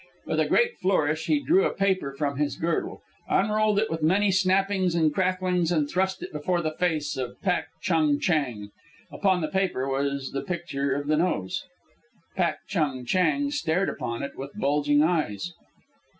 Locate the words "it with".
3.77-4.01, 14.23-14.49